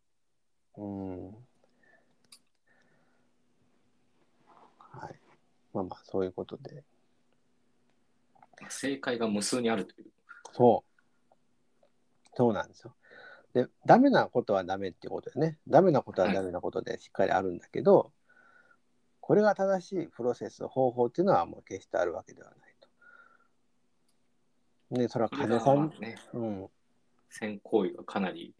[0.77, 1.27] うん。
[4.79, 5.21] はい。
[5.73, 6.85] まあまあ、そういうことで。
[8.69, 10.11] 正解が無数にあるという。
[10.53, 10.91] そう。
[12.35, 12.95] そうなんですよ。
[13.55, 15.59] で、ダメなことはダメっていうことでね。
[15.69, 18.13] ダメなことはダメなことでしっかりあるんだけど、
[19.21, 22.89] これが正しいプロセス、方法っていうのはもう決してあるわけではないと。
[24.97, 26.69] で、それはこれ患者さんね、うん、
[27.29, 28.55] 先行為がかなり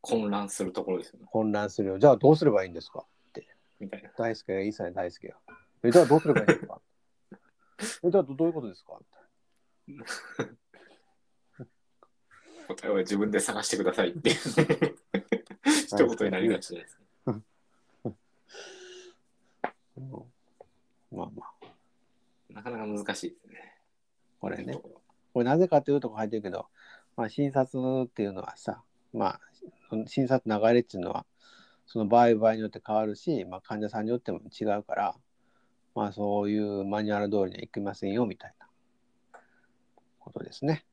[0.00, 1.26] 混乱するところですよね。
[1.30, 1.98] 混乱するよ。
[1.98, 3.04] じゃあどうすればいいんですか
[3.78, 4.10] みたいな。
[4.16, 5.36] 大輔がいいさね、大輔が。
[5.82, 6.80] え、じゃあどうすればいいんですか？
[8.04, 8.98] え、じゃあどどういうことですか？
[9.86, 11.64] みたいな
[12.68, 14.36] 答えは自分で探してくださいっていう
[15.64, 16.98] 一言になりがちです。
[17.26, 17.44] う ん
[21.12, 23.76] まあまあ、なかなか難しいですね。
[24.40, 24.80] これねと。
[25.32, 26.68] これなぜかというとこ書いてるけど、
[27.16, 29.40] まあ、診察っていうのはさ、まあ、
[29.88, 31.26] その診察流れっていうのは、
[31.86, 35.16] その場合場合によって変わるし、まあ、患者さんによっても違うから、
[35.94, 38.66] まあ、そういうマニュアル通りにはいきませんよみたいな
[40.18, 40.84] ことですね。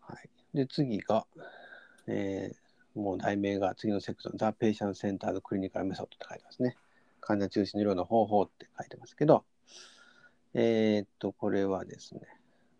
[0.00, 1.26] はい、で、次が、
[2.06, 2.56] えー
[2.96, 6.76] もう題名が次のセクション、ザ・ペーシャン・センタード・クリニカル・メソッドって書いてますね。
[7.20, 9.44] 患者中心の医療の方法って書いてますけど、
[10.54, 12.22] えーっと、これはですね、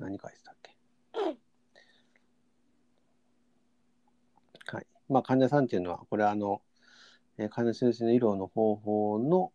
[0.00, 0.76] 何書いてたっけ？
[4.66, 4.86] はい。
[5.08, 6.60] まあ、患者さんっていうのは、これあの、
[7.40, 9.50] えー患者中心の医療の方法の、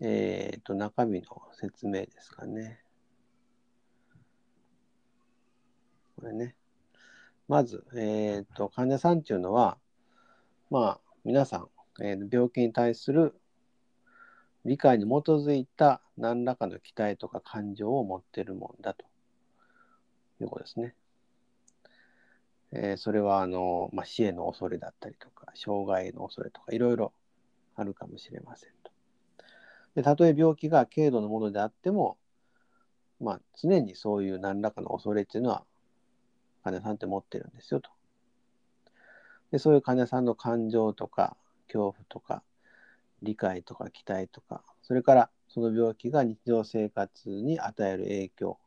[0.00, 2.80] えーっと、中身の説明ですかね。
[6.18, 6.56] これね。
[7.46, 9.76] まず、えーっと、患者さんっていうのは、
[10.70, 11.68] まあ、皆さん、
[12.02, 13.34] えー病気に対する
[14.64, 19.04] 理解に基づいた何らかの期待とか感情を持っているもんだと
[20.40, 20.94] いうことですね。
[22.78, 27.12] えーそれはあの、まあ、死への恐れだったりとか、障害への恐れとか、いろいろ
[27.74, 28.92] あるかもしれませんと。
[29.94, 32.18] でたとえ病気が軽度のものであっても、
[33.18, 35.64] まあ、常にそういう何らかの恐れっていうのは
[36.64, 37.90] 患者さんって持ってるんですよと。
[39.52, 41.36] でそういう患者さんの感情とか
[41.68, 42.42] 恐怖とか
[43.22, 48.58] 理解とか期待とか、それからその病気が日常生活に与える影響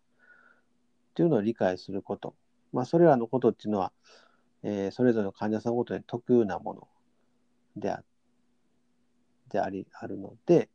[1.11, 2.33] っていうのを理解すること。
[2.71, 3.91] まあ、それらのことっていうのは、
[4.63, 6.87] えーそれぞれの患者さんごとに特有なもの
[7.77, 8.03] であ
[9.49, 10.69] でありあるので、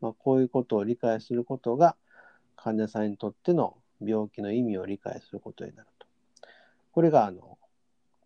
[0.00, 1.96] まあ、こういうことを理解することが
[2.56, 6.06] 患者さんにとっての病気の意味を理解することになると。
[6.92, 7.58] これがあの、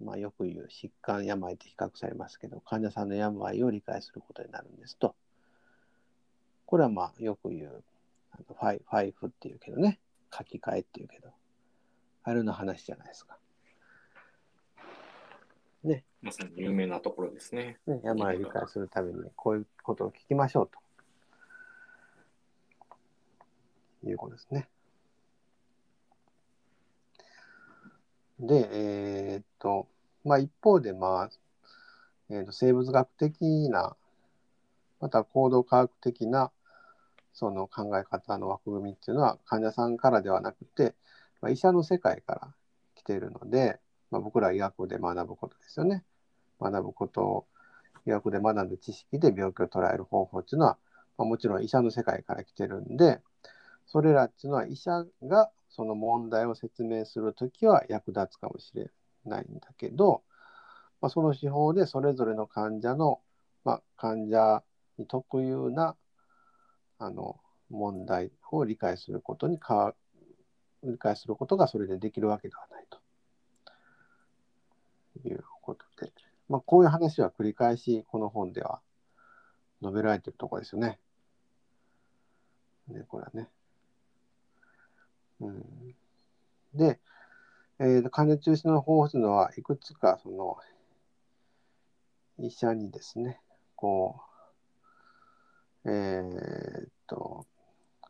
[0.01, 5.15] まあ、よく言う疾患病と比較されますけど患者さんの病を理解することになるんですと。
[6.67, 7.85] これはまあよく言う
[8.33, 10.01] あのファイファイフっていうけどね
[10.37, 11.29] 書き換えっていうけど
[12.29, 13.39] あれの話じゃないですか。
[15.85, 17.79] ねまさに有名なところですね。
[17.87, 20.71] ね、病を理解するためにこういうことを聞きましょう
[24.03, 24.69] ということですね。
[28.41, 29.87] で、えーっと、
[30.25, 31.31] まあ一方で、まあ、
[32.29, 33.97] えーっと生物学的な、
[35.01, 36.51] また行動科学的な
[37.33, 40.97] その考え方の枠組みっていうのは患者さんからではなくて、
[41.41, 42.55] まあ、医者の世界から
[42.95, 43.79] 来ているので、
[44.11, 46.05] まあ、僕らは医学で学ぶことですよね。
[46.61, 47.47] 学ぶことを
[48.07, 50.79] 医学で学んだ知識で病気を捉える方法っていうのは、
[51.19, 53.21] まあ、もちろん医者の世界から来てるんで
[53.87, 58.91] それらっていうのは医者がその問題を説明するときは役立つかもしれ
[59.25, 60.23] ないんだけど、
[61.01, 63.21] まあ、その手法でそれぞれの患者の、
[63.65, 64.63] まあ、患者
[64.99, 65.97] に特有な
[66.99, 69.59] あの問題を理解することに
[70.83, 72.99] か理解することがそれでできるわけではないと
[75.29, 76.13] いうことで、
[76.49, 78.81] まあ、こういう話は繰り返しこの本では
[79.83, 80.99] 述べられてるところですよね。
[82.89, 83.49] ね、これはね。
[85.41, 85.65] うん、
[86.75, 86.99] で、
[87.79, 90.57] えー、患者中心の方法というのはいくつかその
[92.39, 93.41] 医者にですね、
[93.75, 94.21] こ
[95.85, 97.47] う、えーっと、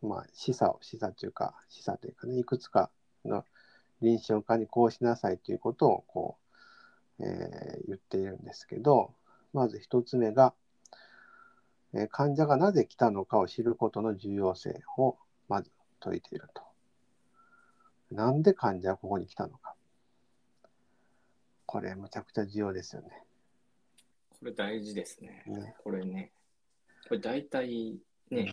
[0.03, 2.91] まあ、示唆を、示唆というか、示唆というかね、いくつか
[3.25, 3.45] の
[4.03, 6.37] 臨床家にこうしなさいということをこ
[7.19, 9.15] う、えー言っているんですけど、
[9.53, 10.55] まず一つ目が、
[11.95, 15.17] えー患者がなぜ来たのかを知ることの重要性を
[15.49, 15.71] まず
[16.03, 16.63] 説いていると。
[18.11, 19.75] なんで患者はここに来たのか。
[21.65, 23.09] これむちゃくちゃ重要ですよね。
[24.39, 25.43] これ大事ですね。
[25.47, 26.31] ねこれね。
[27.09, 27.99] これ大体
[28.31, 28.53] ね、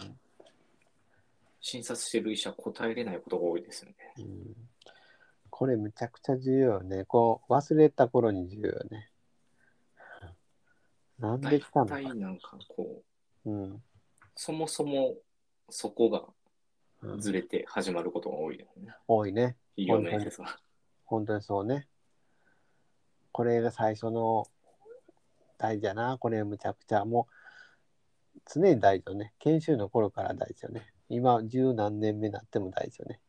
[1.63, 3.95] 診察してる医者答えれないことが多いですよね。
[4.19, 4.55] うん
[5.49, 7.05] これむちゃくちゃ重要よね。
[7.05, 9.09] こう忘れた頃に重要よね。
[11.19, 11.95] なんで大来たのか。
[11.95, 13.03] 体なんかこ
[13.45, 13.83] う、うん
[14.35, 15.15] そもそも
[15.69, 16.23] そこが
[17.01, 18.93] うんずれて始まることが多いですね。
[19.07, 19.55] 多いね。
[19.77, 20.59] 医療面接は。
[21.05, 21.87] 本当にそうね。
[23.31, 24.47] これが最初の
[25.57, 26.17] 大事やな。
[26.17, 27.27] これむちゃくちゃも
[28.35, 29.33] う常に大事よね。
[29.39, 30.92] 研修の頃から大事よね。
[31.13, 33.19] 今十何年目になっても大事よね。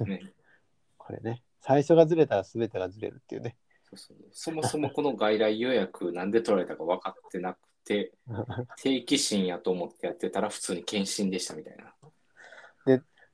[0.00, 0.32] ね
[0.98, 1.42] これね。
[1.60, 3.56] 最初がずれたら全てがずれるっていうね。
[3.84, 8.12] そうそうそもそもこの外来予約なんで取られたか分かってなくて、
[8.82, 11.94] 定期診やと思ってやってたら普通に検診でしたみたいな。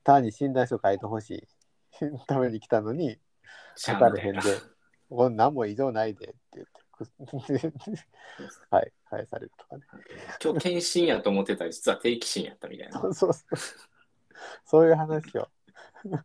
[0.03, 1.47] 単に診断書書いてほしい
[2.27, 3.19] ために来たのに
[3.75, 4.41] 書かれへんで
[5.09, 6.80] こんなんも異常ないでって言って、
[8.69, 9.83] はい、返されるとかね。
[10.43, 12.99] 今日検診やと思ってたら実は定期診やったみたいな。
[12.99, 13.57] そうそうそう。
[14.65, 15.47] そういう話を。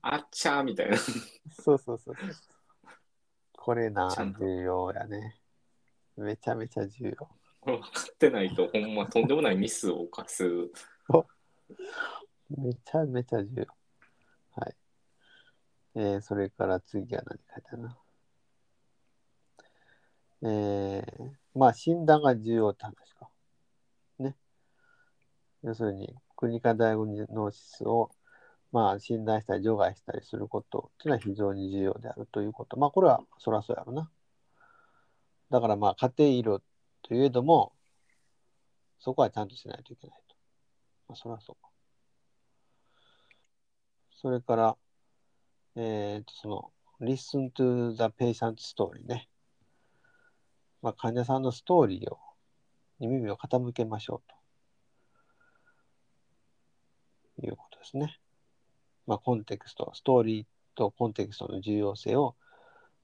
[0.03, 0.97] あっちゃーみたいな。
[0.97, 2.15] そうそうそう。
[3.53, 4.09] これな、
[4.39, 5.41] 重要やね。
[6.17, 7.29] めちゃめちゃ重要。
[7.61, 10.45] これ分かってないとほんまとんでもないミスを犯す。
[12.49, 13.67] めちゃめちゃ重要。
[14.61, 14.77] はい。
[15.97, 17.99] えー、それから次は何書いてあるな。
[20.49, 23.29] えー、まあ診断が重要って話か。
[24.21, 24.37] ね。
[25.63, 28.11] 要するに、クリニカダイアグノーシスを、
[28.71, 32.79] まあ、診断したり除外したりすることっていうのは非常に重要であるということ。
[32.79, 34.11] まあ、これはそらそうやろな。
[35.51, 36.63] だからまあ、家庭医療
[37.03, 37.73] といえども、
[38.99, 40.37] そこはちゃんとしないといけないと。
[41.09, 41.71] まあ、そらそうか。
[44.13, 44.77] それから、
[45.77, 49.29] えー、と、その、listen to the patient story ね。
[50.87, 52.21] まあ、患者さんのストーリーを、
[53.01, 54.31] に耳を傾けましょう
[57.41, 58.21] ということですね。
[59.05, 60.47] まあ、コンテクスト、ストーリー
[60.77, 62.37] とコンテクストの重要性を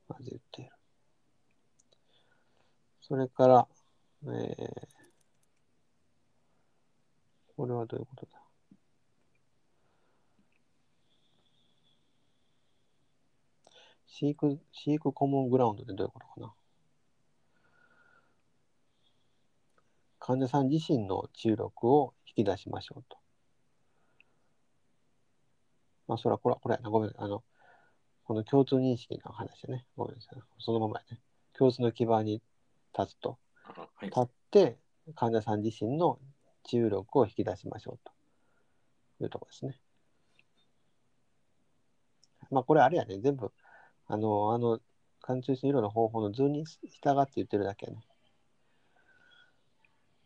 [0.06, 0.70] まず言っている。
[3.00, 3.66] それから、
[4.26, 4.86] えー、
[7.56, 8.38] これはどういうことだ？
[14.06, 16.54] シーク、シークコモングラウンドってどういうことかな？
[20.24, 23.18] 患者さん自身の治癒力を引き出しましょうと。
[26.06, 27.12] まあ、それはこれは、これごめん。
[27.16, 27.42] あの、
[28.22, 29.84] この共通認識の話ね。
[29.96, 30.40] ごめんなさい。
[30.60, 31.20] そのままやね。
[31.58, 32.40] 共通の基盤に
[32.96, 33.40] 立つと。
[34.00, 34.78] 立って、
[35.16, 36.20] 患者さん自身の
[36.62, 39.80] 治癒力を引き出しましょうというところですね。
[42.52, 43.50] まあこれあれやね、全部、
[44.06, 44.78] あの、あの、
[45.20, 48.06] 患者中心医療の方法の図に従って言ってるだけやね。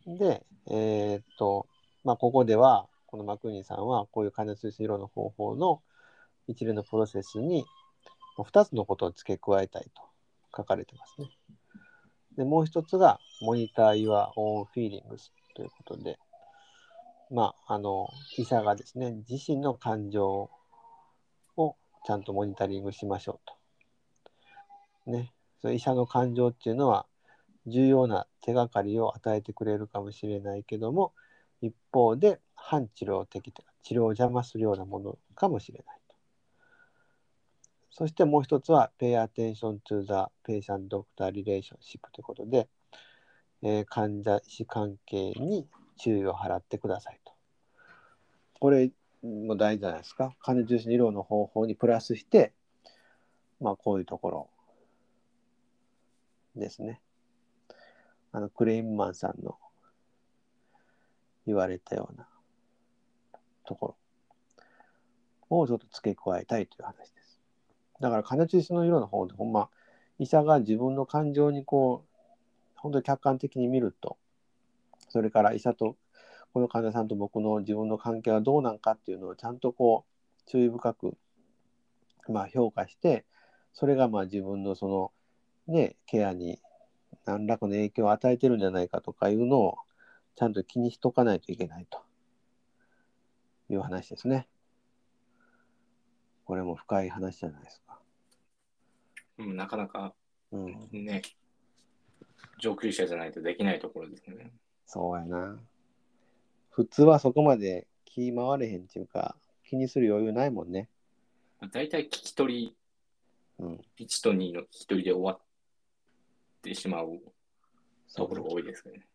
[0.07, 1.67] で、えーっと、
[2.03, 5.81] まあここでは、このマクニーさんは、こういう患者中心医療の方法の
[6.47, 7.65] 一連のプロセスに、
[8.37, 10.01] 2つのことを付け加えたいと
[10.55, 11.27] 書かれてますね。
[12.37, 16.17] で、もう一つが、モニター your own feelings ということで、
[17.29, 20.49] まあ、あの、医者がですね、自身の感情
[21.57, 23.49] をちゃんとモニタリングしましょう
[25.05, 25.11] と。
[25.11, 27.07] ね、その医者の感情っていうのは、
[27.67, 31.13] 重要な手がかりを与えてくれるかもしれないけども、
[31.61, 36.15] 一方で反治療的というか、治療を邪魔するようなものかもしれないと。
[37.91, 42.69] そしてもう一つは、pay attention to the patient-doctor relationship ということで、
[43.63, 47.33] えー患者医師関係に注意を払ってくださいと。
[48.59, 48.91] これ
[49.23, 50.35] も大事じゃないですか。
[50.39, 52.53] 患者重視の医療の方法にプラスして、
[53.59, 54.49] まあこういうところ
[56.55, 57.01] ですね。
[58.37, 59.57] あのクレインマンさんの
[61.47, 62.27] 言われたような
[63.65, 63.95] とこ
[65.49, 67.39] ろをちょっと付け加えたいという話です。
[67.99, 69.69] だから患者中心の色の方でほんま
[70.19, 72.19] 医者が自分の感情にこう
[72.75, 74.17] 本当に客観的に見ると
[75.09, 75.95] それから医者と
[76.53, 81.17] この患者さんと僕の自分の関係はどうなんかっていうのをちゃんとこう注意深く
[82.29, 83.25] まあ評価して
[83.73, 85.11] それがまあ自分のその
[85.65, 86.59] ねケアに
[87.27, 89.77] 何らかの影響を与えてるんじゃないかとかいうのを
[90.35, 92.01] ちゃんと気にしとかないといけないと
[93.69, 94.47] いう話ですね。
[96.45, 97.99] これも深い話じゃないですか。
[99.39, 100.13] うんなかなか
[100.51, 101.21] うん、ね、
[102.59, 104.53] 上級者じゃないとできないところですね。
[104.85, 105.59] そうやな。
[106.69, 109.35] 普通はそこまで気回れへんっていうか、
[109.65, 110.87] 気にする余裕ないもんね。
[111.73, 112.75] 大体聞き取り、
[113.59, 113.81] うん。
[113.99, 115.46] 1と2の聞き取りで終わっ
[116.67, 117.19] てしまう
[118.15, 119.07] ところが多いですね。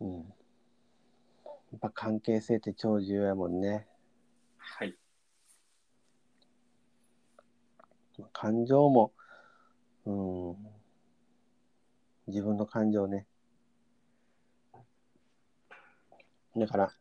[0.00, 0.16] うん。
[0.16, 0.22] や
[1.76, 3.86] っぱ関係性って超重要やもんね。
[4.56, 4.96] はい。
[8.32, 9.12] 感情も、
[10.06, 10.56] うん。
[12.28, 13.26] 自分の感情ね。
[16.56, 16.92] だから、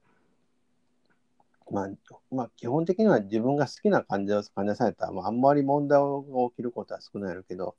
[1.72, 1.90] まあ、
[2.32, 6.06] まあ、基本的には自分が好きな患者さんやったら、まあ、あんまり問題が
[6.50, 7.76] 起きることは少ないけど、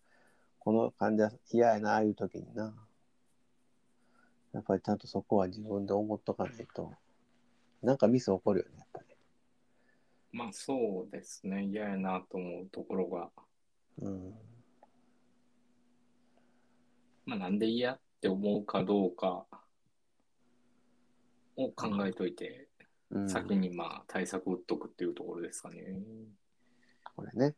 [0.66, 2.74] この患者嫌やな、ああいう時にな。
[4.52, 6.92] やっぱりちゃんとそこは自分で思っとかないと、
[7.84, 9.16] なんかミス起こるよね、やっぱり。
[10.32, 11.66] まあそうですね。
[11.66, 13.30] 嫌やなと思うところが、
[14.02, 14.34] うん。
[17.26, 19.46] まあなんで嫌って思うかどうか
[21.54, 22.66] を考えといて、
[23.10, 26.02] うん、先にまあ対策打っとくっていうところですかね。
[27.14, 27.54] これね。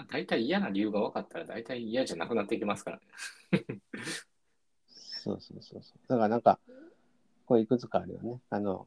[0.00, 3.00] まあ、大体嫌な理由が分かったら大体嫌じゃなくなっていきますから
[3.52, 3.66] ね。
[4.88, 5.98] そうそうそうそう。
[6.08, 6.58] だからなんか、
[7.44, 8.40] これいくつかあるよね。
[8.48, 8.86] あの、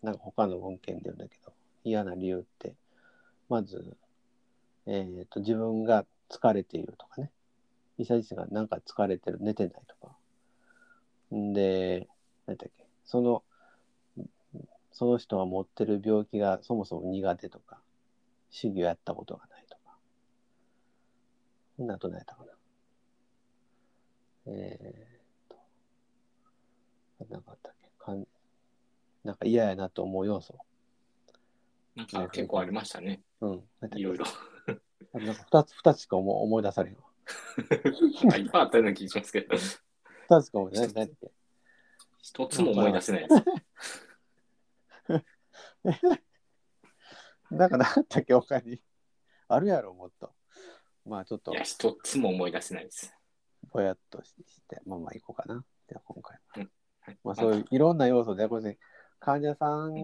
[0.00, 2.74] なんか他の文献で言うんだけど、嫌な理由って、
[3.48, 3.96] まず、
[4.86, 7.32] えっ、と、自分が疲れているとかね。
[7.98, 10.14] 医者自身がなんか疲れてる、寝てないとか。
[11.34, 12.06] んで、
[12.46, 13.42] 何だっけ、その、
[14.92, 17.80] その人が持ってる病気がそもそも苦手とか、
[18.50, 19.57] 主義をやったことがない
[21.86, 22.52] なと何やったかな。
[24.46, 27.90] えー、なんかあったっけ？
[27.98, 28.26] かん
[29.24, 30.56] なんか嫌やなと思う要素。
[31.94, 33.22] なんか結構ありましたね。
[33.40, 33.64] うん。
[33.96, 34.24] いろいろ。
[35.14, 37.02] あなんか二つ、二つしか思思い出されへんわ。
[38.38, 41.10] いっぱいあったような気がしますけど、二つしか思い出されへん。
[42.20, 43.44] 一つも思い出せないです。
[47.50, 48.34] なんか なかったっけ？
[48.34, 48.80] 他に。
[49.48, 50.32] あるやろ、もっと。
[51.08, 51.52] まあちょっと。
[51.52, 53.14] いや、一つも思い出せないです。
[53.72, 54.34] ぼやっとし
[54.68, 55.64] て、まあまあ行こうかな。
[55.88, 56.68] じゃあ今回は。
[57.00, 57.18] はい。
[57.24, 58.78] まあそういういろんな要素で、これ
[59.20, 59.94] 患者さん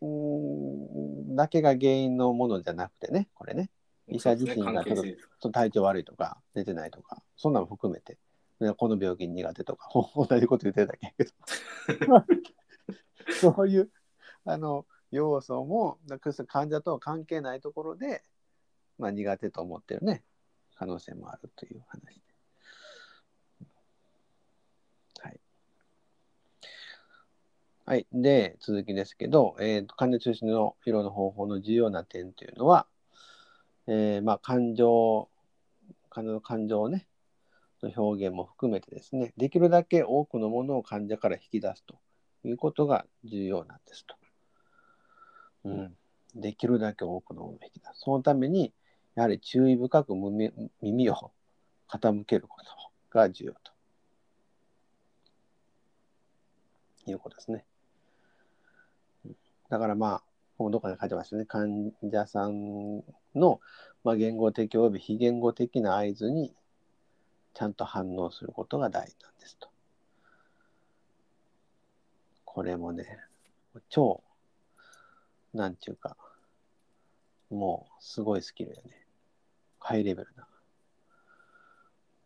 [0.00, 1.36] うん。
[1.36, 3.70] だけが原因のものじゃなくてね、これね。
[4.08, 5.28] 医者自身がちょっと関係性です。
[5.40, 8.18] その体調悪いとか寝てないとかそんなの含めて。
[8.58, 11.24] でこの病気苦手とかほ 同じこと言ってるだけやけ
[12.06, 12.24] ど。
[13.54, 13.90] そういう
[14.44, 18.22] あの要素もだから患者とは関係ないところで、
[18.98, 20.24] まあ、苦手と思ってるね
[20.76, 22.20] 可能性もあるという話で。
[25.20, 25.40] はい。
[27.84, 28.06] はい。
[28.12, 32.86] で、続きですけど、えーと患者中心の疲労の方法の重要な点というのは、
[33.86, 35.28] えーまあ、感情、
[36.10, 37.06] 患者の感情をね、
[37.82, 41.98] の表現も含めてですね、できるだけ多くのものを患者から引き出すと
[42.44, 44.16] いうことが重要なんですと。
[45.64, 45.96] うん、
[46.34, 48.00] できるだけ多くのものを引き出す。
[48.00, 48.72] そのために、
[49.16, 50.52] やはり注意深く耳
[50.82, 51.32] 耳を
[51.88, 53.72] 傾けることが重要と
[57.10, 57.64] いうことですね。
[59.68, 60.18] だからまあ、
[60.58, 61.44] ここどこかに書いてますね。
[61.44, 63.02] 患者さん
[63.34, 63.60] の、
[64.04, 66.54] まあ、言語的および非言語的な合図に
[67.54, 69.68] ちゃんと反応することが大事なんですと。
[72.44, 73.18] これもね、
[73.88, 74.22] 超、
[75.54, 76.16] なんちゅうか、
[77.50, 79.05] もうすごいスキルよね。
[79.86, 80.48] ハイレベルな。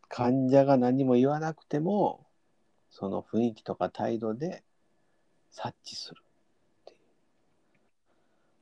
[0.09, 2.27] 患者が何も言わなくても、
[2.89, 4.65] その雰囲気とか態度で
[5.51, 6.23] 察知する。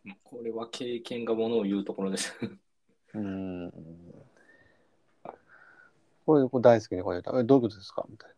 [0.03, 2.35] まあこれは経験がものを言うところです。
[3.15, 3.73] うーん。
[6.27, 7.39] これ、これ大好きにこれ言った。
[7.39, 8.05] え、どういうことですか？
[8.09, 8.31] みたい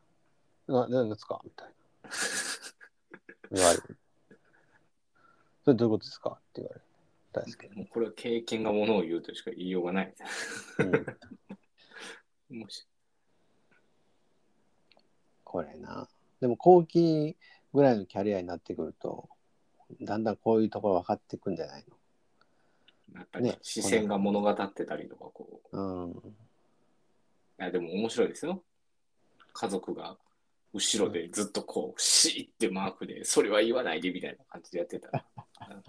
[0.67, 0.87] な。
[0.87, 1.41] な、何ですか？
[1.43, 1.69] みたい
[2.05, 2.11] な。
[3.51, 3.97] 言われる。
[5.65, 6.39] それどういうことですか？
[6.39, 6.83] って言われる。
[7.33, 7.77] 大好きに。
[7.77, 10.15] もうこれは経験がものを言うとしか言いようがない。
[12.51, 12.87] うん、もし
[15.45, 16.09] これな。
[16.41, 17.37] でも後期
[17.73, 19.29] ぐらいのキャリアになってくると、
[20.01, 21.85] だんだんこういうところ分かっていくんじゃない
[23.15, 26.11] やっぱりね視線が物語ってたりとかこう、のうん。
[26.13, 26.15] い
[27.59, 28.63] やでも面白いですよ。
[29.53, 30.17] 家族が
[30.73, 35.25] 後ろでずっとこう、シーってマークで、それは言わないでみたいな感じでやってたら、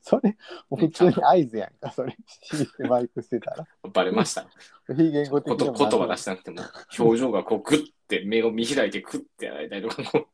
[0.00, 0.36] それ、
[0.68, 2.16] 普通に合図やんか、それ。
[2.26, 3.66] シーってマイクしてたら。
[3.92, 4.46] バレました。
[4.88, 6.62] 非言語的ことも言葉出してなくても、
[6.98, 10.28] 表情がこうグッて目を見開いてクッてやられたりとか、こ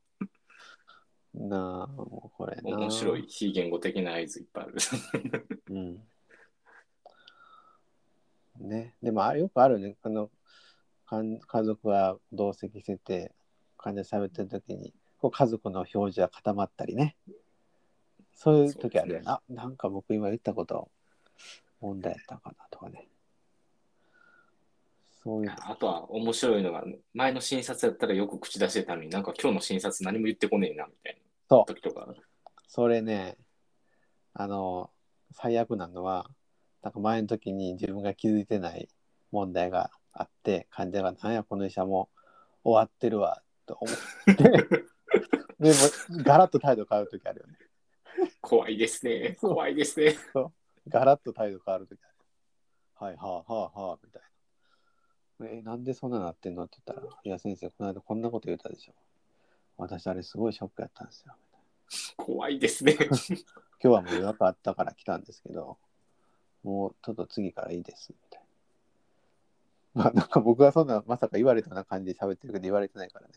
[1.35, 2.79] なあ、もうこれうな。
[2.79, 3.27] 面白い。
[3.29, 4.77] 非言語的な合図いっぱいある。
[5.71, 6.03] うん。
[8.69, 9.97] ね、でもあよくあるね。
[10.03, 10.31] あの
[11.07, 13.33] かん家族が同席してて、
[13.79, 17.17] 患者喋ってる時に、こう家族の表情が固まったりね。
[18.43, 19.25] そういう時あるよね。
[19.27, 20.91] あ、なんか僕今言ったこと
[21.79, 23.07] 問題やったかなとかね。
[25.23, 25.55] そういう。
[25.61, 26.83] あとは面白いのが、
[27.13, 31.21] 前の診察やったらよく口出してたのになんか今日の診察何も言ってこねえなみたいな
[31.51, 32.09] そう時とか。
[32.67, 33.37] それね、
[34.33, 34.89] あの、
[35.33, 36.27] 最悪なのは、
[36.83, 38.89] なんか前の時に自分が気づいてない
[39.33, 42.09] 問題があって、患者が、なんや、この医者も
[42.65, 44.45] 終わってるわ、と思って、
[45.61, 47.59] でも、ガラッと態度変わる時あるよね。
[48.41, 49.37] 怖いですね。
[49.41, 50.17] そう怖いですね。
[50.89, 52.15] ガラッと態度変わる時ある。
[52.95, 54.23] はい、はあ、はあ、はあ、みたい
[55.41, 55.59] な。
[55.59, 58.95] え、なんでそんななってんのって言ったら、いや、先生、この間こんなこと言ったでしょ。
[59.77, 61.35] 私、あれすごいショックやったんですよ。
[62.17, 62.97] 怖いですね。
[63.01, 63.09] 今
[63.81, 65.79] 日はもう予約あったから来たんですけど、
[66.63, 68.43] もうちょっと次からいいです、みたい
[69.95, 70.03] な。
[70.03, 73.35] まあなんか僕はそんなまさか言われたような感じで喋ってるけど言われてないからね。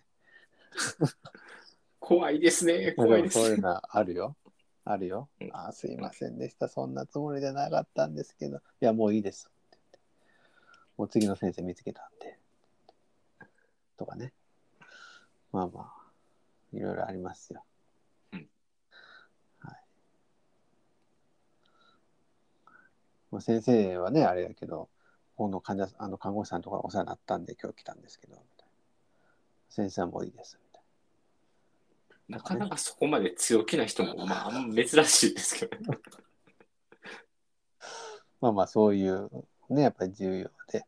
[1.99, 2.93] 怖いですね。
[2.97, 4.35] まあ怖いですでもそういうのはあるよ。
[4.85, 5.45] あるよう。
[5.45, 6.67] んあーすいませんでした。
[6.67, 8.57] そんなつもりじゃなかったんですけど。
[8.57, 9.49] いや、もういいです。
[9.49, 9.99] って言って
[10.97, 12.37] もう次の先生見つけたんで。
[13.97, 14.33] とかね。
[15.51, 15.93] まあまあ、
[16.73, 17.63] いろいろありますよ。
[18.33, 18.49] うん
[19.59, 19.83] はい。
[23.31, 24.89] まあ、先生はね、あれだけど、
[25.35, 28.73] この患者あの看護師さんとかお世話になったんで今日来たんですけど、みたいな
[29.69, 30.59] 先生はもういいです。
[32.27, 35.99] なかなかそこまで強気な人も、まあ、珍しいですけど、ね。
[38.39, 39.29] まあまあ、そういう
[39.69, 40.85] ね、やっぱり重要で。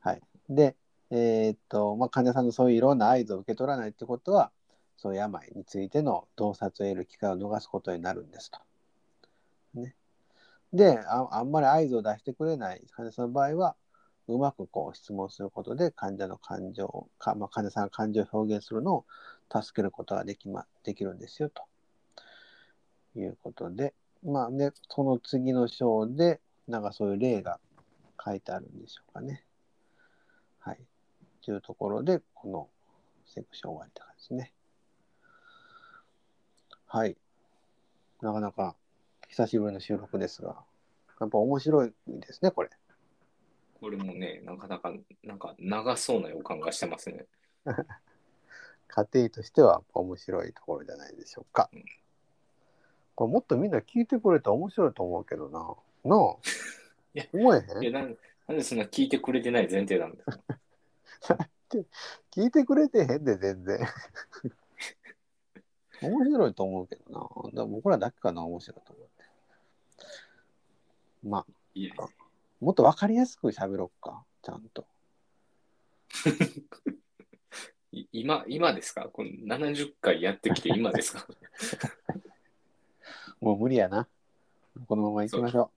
[0.00, 0.22] はい。
[0.48, 0.76] で、
[1.10, 4.50] えーっと、まあ、患者さんのそういういろんな合図を受け取らないってことは、
[4.96, 8.60] そう病についての洞察を得る機会を逃すことになるんですと。
[9.74, 9.94] ね。
[10.72, 13.76] であ、あんまり合図を出してくれない患者さんの場合は、
[14.28, 19.04] うまくこう質問することで患者の感情か、まあ、患者さんが感情を表現するのを
[19.52, 21.62] 助けることができ,、ま、できるんですよと
[23.18, 23.94] いうことで、
[24.24, 27.60] まあね、その次の章で、なんかそういう例が
[28.24, 29.44] 書いてあるんでしょうかね。
[30.60, 30.78] はい。
[31.44, 32.68] というところで、この
[33.26, 34.52] セクション終わりって感じですね。
[36.86, 37.16] はい。
[38.20, 38.76] なかなか
[39.28, 40.62] 久しぶりの収録ですが、
[41.20, 42.70] やっぱ面白いですね、これ。
[43.80, 44.92] これもね、なかなか、
[45.24, 47.26] なんか長そうな予感がしてますね。
[48.94, 51.84] 家庭としては面白いところじゃないでしょうかうん。
[53.14, 55.58] これもっとみんな聞いてくれたら面白いと思うけどな。
[56.04, 56.36] なあ
[57.14, 57.82] いや思えへん？
[57.82, 58.16] いやなん
[58.48, 60.24] なんでそんな聞いてくれてない前提なんです
[61.28, 61.38] か
[62.34, 63.78] 聞いてくれてへんで、全然。
[66.02, 67.20] 面白いと思うけどな。
[67.20, 69.24] だから僕らだけかな、面白いと思って。
[71.22, 71.94] まあ、いや、
[72.60, 74.86] もっと分かりやすく喋ろっか、ちゃんと。
[77.92, 79.08] い今、今ですか？
[79.12, 81.26] この ?70 回やってきて今ですか？
[83.40, 84.08] もう無理やな。
[84.86, 85.70] このまま行きましょ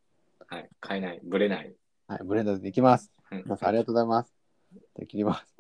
[0.48, 0.70] はい。
[0.88, 1.20] 変えない。
[1.24, 1.68] ぶれない。
[1.68, 1.76] う。
[2.08, 3.12] はい、ブレンダーで行きます。
[3.32, 4.34] うん皆さんありがとうございます。
[4.96, 5.55] で切ります。